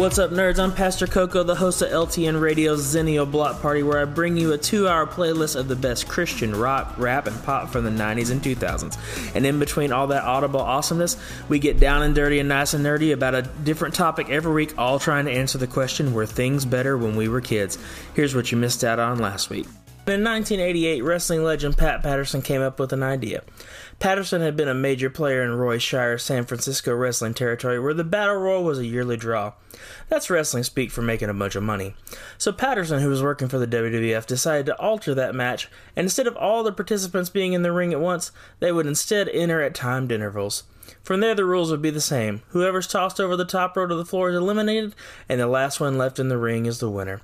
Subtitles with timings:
[0.00, 0.58] What's up, nerds?
[0.58, 4.54] I'm Pastor Coco, the host of LTN Radio's Zennial Block Party, where I bring you
[4.54, 8.30] a two hour playlist of the best Christian rock, rap, and pop from the 90s
[8.30, 8.96] and 2000s.
[9.36, 11.18] And in between all that audible awesomeness,
[11.50, 14.72] we get down and dirty and nice and nerdy about a different topic every week,
[14.78, 17.76] all trying to answer the question were things better when we were kids?
[18.14, 19.66] Here's what you missed out on last week.
[20.06, 23.42] In 1988, wrestling legend Pat Patterson came up with an idea.
[24.00, 28.02] Patterson had been a major player in Roy Shire's San Francisco wrestling territory where the
[28.02, 29.52] Battle Royal was a yearly draw.
[30.08, 31.94] That's wrestling speak for making a bunch of money.
[32.38, 36.26] So Patterson, who was working for the WWF, decided to alter that match, and instead
[36.26, 39.74] of all the participants being in the ring at once, they would instead enter at
[39.74, 40.64] timed intervals.
[41.02, 42.42] From there, the rules would be the same.
[42.48, 44.94] Whoever's tossed over the top rope to the floor is eliminated,
[45.28, 47.20] and the last one left in the ring is the winner.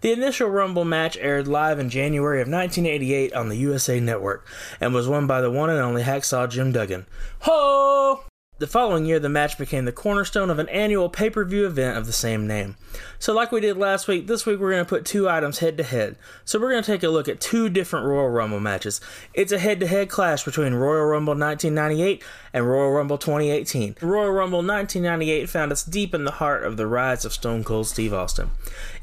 [0.00, 4.46] The initial Rumble match aired live in January of 1988 on the USA Network
[4.80, 7.06] and was won by the one and only Hacksaw Jim Duggan.
[7.40, 8.24] Ho!
[8.60, 11.96] The following year, the match became the cornerstone of an annual pay per view event
[11.96, 12.76] of the same name.
[13.18, 15.78] So, like we did last week, this week we're going to put two items head
[15.78, 16.16] to head.
[16.44, 19.00] So, we're going to take a look at two different Royal Rumble matches.
[19.32, 23.96] It's a head to head clash between Royal Rumble 1998 and Royal Rumble 2018.
[24.02, 27.86] Royal Rumble 1998 found us deep in the heart of the rise of Stone Cold
[27.86, 28.50] Steve Austin.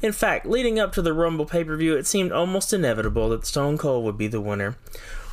[0.00, 3.44] In fact, leading up to the Rumble pay per view, it seemed almost inevitable that
[3.44, 4.76] Stone Cold would be the winner.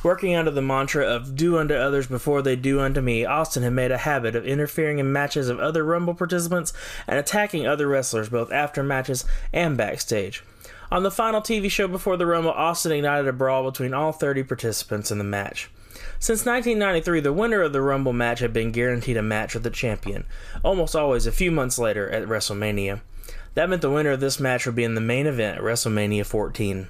[0.06, 3.72] Working under the mantra of do unto others before they do unto me, Austin had
[3.72, 6.72] made a habit of interfering in matches of other Rumble participants
[7.08, 10.44] and attacking other wrestlers both after matches and backstage.
[10.92, 14.44] On the final TV show before the Rumble, Austin ignited a brawl between all 30
[14.44, 15.70] participants in the match.
[16.20, 19.70] Since 1993, the winner of the Rumble match had been guaranteed a match with the
[19.70, 20.24] champion,
[20.62, 23.00] almost always a few months later at WrestleMania.
[23.54, 26.24] That meant the winner of this match would be in the main event at WrestleMania
[26.24, 26.86] 14.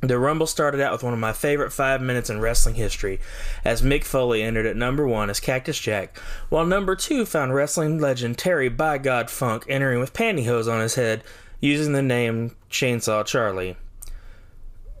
[0.00, 3.18] The Rumble started out with one of my favorite five minutes in wrestling history,
[3.64, 6.16] as Mick Foley entered at number one as Cactus Jack,
[6.50, 10.94] while number two found wrestling legend Terry By God Funk entering with pantyhose on his
[10.94, 11.24] head,
[11.58, 13.76] using the name Chainsaw Charlie.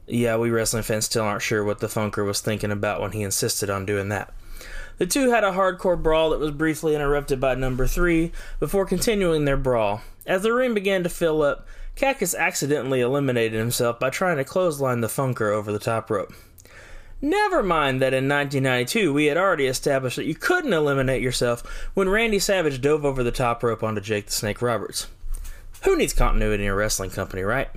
[0.08, 3.22] Yeah, we wrestling fans still aren't sure what the Funker was thinking about when he
[3.22, 4.34] insisted on doing that.
[4.96, 9.44] The two had a hardcore brawl that was briefly interrupted by number three before continuing
[9.44, 10.00] their brawl.
[10.26, 15.00] As the ring began to fill up, Cactus accidentally eliminated himself by trying to clothesline
[15.00, 16.32] the Funker over the top rope.
[17.20, 21.64] Never mind that in 1992 we had already established that you couldn't eliminate yourself
[21.94, 25.08] when Randy Savage dove over the top rope onto Jake the Snake Roberts.
[25.82, 27.68] Who needs continuity in a wrestling company, right?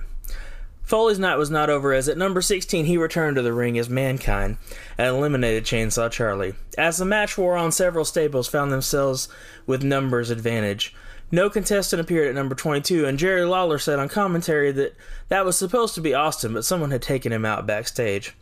[0.84, 3.90] Foley's night was not over as at number 16 he returned to the ring as
[3.90, 4.56] Mankind
[4.96, 6.54] and eliminated Chainsaw Charlie.
[6.78, 9.28] As the match wore on, several stables found themselves
[9.66, 10.94] with numbers advantage.
[11.34, 14.94] No contestant appeared at number 22, and Jerry Lawler said on commentary that
[15.28, 18.34] that was supposed to be Austin, but someone had taken him out backstage.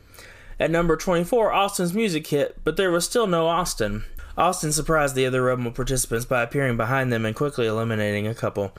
[0.58, 4.04] At number 24, Austin's music hit, but there was still no Austin.
[4.36, 8.72] Austin surprised the other Rumble participants by appearing behind them and quickly eliminating a couple.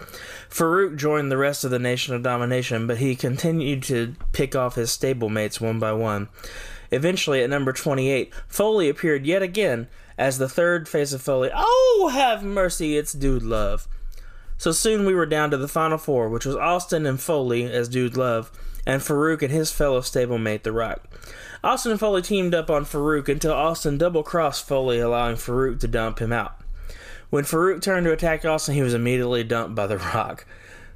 [0.50, 4.76] Faarooq joined the rest of the Nation of Domination, but he continued to pick off
[4.76, 6.28] his stablemates one by one.
[6.92, 11.50] Eventually, at number 28, Foley appeared yet again as the third face of Foley.
[11.54, 13.88] Oh, have mercy, it's Dude Love.
[14.62, 17.90] So soon we were down to the final four, which was Austin and Foley as
[17.90, 18.52] Dude Love,
[18.86, 21.02] and Faarooq and his fellow stablemate The Rock.
[21.64, 25.88] Austin and Foley teamed up on Faarooq until Austin double crossed Foley, allowing Faarooq to
[25.88, 26.62] dump him out.
[27.32, 30.46] When Faarooq turned to attack Austin, he was immediately dumped by The Rock.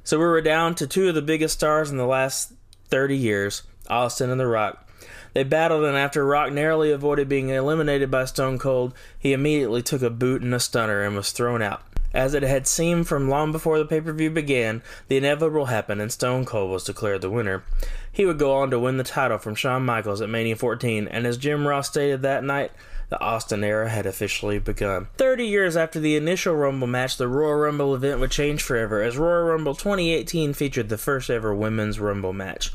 [0.04, 2.52] So we were down to two of the biggest stars in the last
[2.90, 4.88] 30 years Austin and The Rock.
[5.34, 10.02] They battled, and after Rock narrowly avoided being eliminated by Stone Cold, he immediately took
[10.02, 11.82] a boot and a stunner and was thrown out.
[12.16, 16.00] As it had seemed from long before the pay per view began, the inevitable happened
[16.00, 17.62] and Stone Cold was declared the winner.
[18.10, 21.26] He would go on to win the title from Shawn Michaels at Mania 14, and
[21.26, 22.72] as Jim Ross stated that night,
[23.10, 25.08] the Austin era had officially begun.
[25.18, 29.18] 30 years after the initial Rumble match, the Royal Rumble event would change forever, as
[29.18, 32.72] Royal Rumble 2018 featured the first ever Women's Rumble match.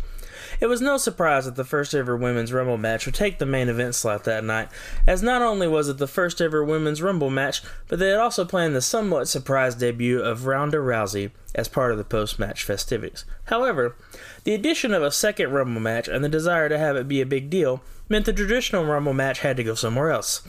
[0.62, 3.68] It was no surprise that the first ever Women's Rumble match would take the main
[3.68, 4.70] event slot that night,
[5.08, 8.46] as not only was it the first ever Women's Rumble match, but they had also
[8.46, 13.26] planned the somewhat surprise debut of Ronda Rousey as part of the post match festivities.
[13.46, 13.96] However,
[14.44, 17.26] the addition of a second Rumble match and the desire to have it be a
[17.26, 20.44] big deal meant the traditional Rumble match had to go somewhere else.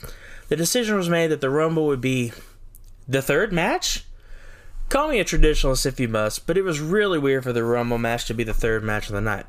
[0.49, 2.33] The decision was made that the Rumble would be
[3.09, 4.05] the third match?
[4.91, 7.97] Call me a traditionalist if you must, but it was really weird for the Rumble
[7.97, 9.47] match to be the third match of the night.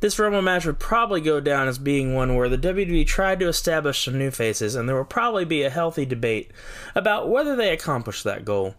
[0.00, 3.48] This Rumble match would probably go down as being one where the WWE tried to
[3.48, 6.50] establish some new faces, and there will probably be a healthy debate
[6.94, 8.74] about whether they accomplished that goal.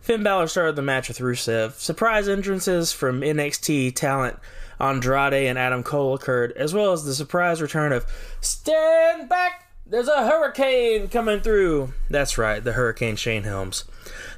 [0.00, 1.72] Finn Balor started the match with Rusev.
[1.74, 4.38] Surprise entrances from NXT talent
[4.80, 8.06] Andrade and Adam Cole occurred, as well as the surprise return of
[8.40, 11.92] Stand Back There's a hurricane coming through.
[12.10, 13.84] That's right, the Hurricane Shane Helms.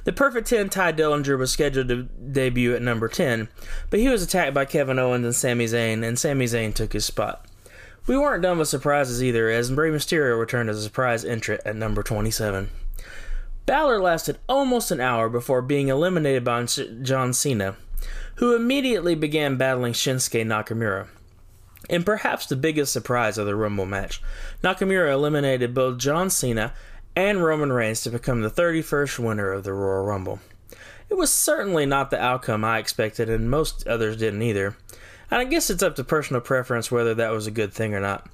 [0.03, 3.49] The Perfect 10 Tye Dillinger was scheduled to debut at number 10,
[3.89, 7.05] but he was attacked by Kevin Owens and Sami Zayn, and Sami Zayn took his
[7.05, 7.47] spot.
[8.05, 11.75] We weren't done with surprises either, as Rey Mysterio returned as a surprise entrant at
[11.75, 12.69] number 27.
[13.65, 17.75] Balor lasted almost an hour before being eliminated by John Cena,
[18.35, 21.07] who immediately began battling Shinsuke Nakamura.
[21.89, 24.21] And perhaps the biggest surprise of the Rumble match,
[24.63, 26.73] Nakamura eliminated both John Cena
[27.15, 30.39] and Roman Reigns to become the 31st winner of the Royal Rumble.
[31.09, 34.77] It was certainly not the outcome I expected, and most others didn't either.
[35.31, 37.99] And I guess it's up to personal preference whether that was a good thing or
[37.99, 38.29] not.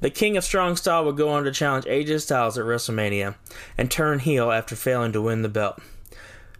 [0.00, 3.34] The King of Strong Style would go on to challenge AJ Styles at WrestleMania
[3.76, 5.80] and turn heel after failing to win the belt.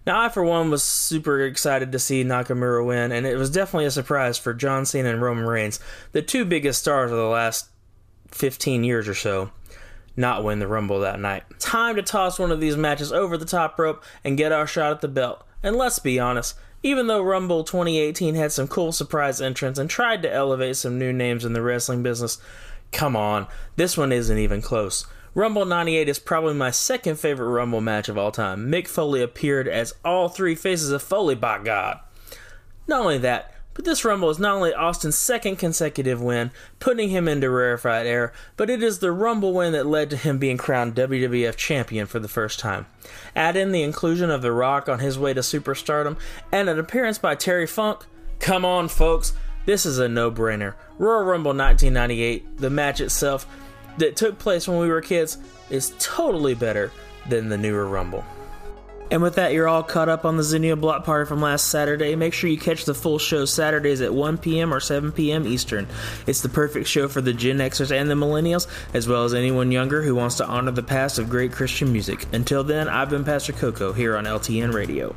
[0.08, 3.84] Now, I, for one, was super excited to see Nakamura win, and it was definitely
[3.84, 5.80] a surprise for John Cena and Roman Reigns,
[6.12, 7.68] the two biggest stars of the last
[8.30, 9.50] 15 years or so,
[10.16, 11.42] not win the Rumble that night.
[11.58, 14.92] Time to toss one of these matches over the top rope and get our shot
[14.92, 15.44] at the belt.
[15.62, 20.22] And let's be honest, even though Rumble 2018 had some cool surprise entrants and tried
[20.22, 22.38] to elevate some new names in the wrestling business,
[22.92, 23.46] come on,
[23.76, 25.06] this one isn't even close.
[25.38, 28.72] Rumble 98 is probably my second favorite Rumble match of all time.
[28.72, 32.00] Mick Foley appeared as all three faces of Foley, by God.
[32.88, 36.50] Not only that, but this Rumble is not only Austin's second consecutive win,
[36.80, 40.38] putting him into rarefied air, but it is the Rumble win that led to him
[40.38, 42.86] being crowned WWF Champion for the first time.
[43.36, 46.18] Add in the inclusion of The Rock on his way to superstardom,
[46.50, 48.06] and an appearance by Terry Funk.
[48.40, 49.34] Come on, folks,
[49.66, 50.74] this is a no brainer.
[50.98, 53.46] Royal Rumble 1998, the match itself,
[53.98, 55.38] that took place when we were kids
[55.70, 56.90] is totally better
[57.28, 58.24] than the newer Rumble.
[59.10, 62.14] And with that, you're all caught up on the Zennial Block Party from last Saturday.
[62.14, 64.72] Make sure you catch the full show Saturdays at 1 p.m.
[64.72, 65.46] or 7 p.m.
[65.46, 65.86] Eastern.
[66.26, 69.72] It's the perfect show for the Gen Xers and the Millennials, as well as anyone
[69.72, 72.26] younger who wants to honor the past of great Christian music.
[72.34, 75.14] Until then, I've been Pastor Coco here on LTN Radio.